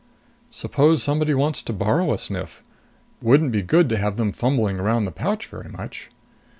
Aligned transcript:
"Suppose 0.49 1.03
somebody 1.03 1.35
wants 1.35 1.61
to 1.61 1.71
borrow 1.73 2.11
a 2.11 2.17
sniff? 2.17 2.63
Wouldn't 3.21 3.51
be 3.51 3.61
good 3.61 3.87
to 3.89 3.99
have 3.99 4.17
them 4.17 4.33
fumbling 4.33 4.79
around 4.79 5.05
the 5.05 5.11
pouch 5.11 5.45
very 5.45 5.69
much!" 5.69 6.09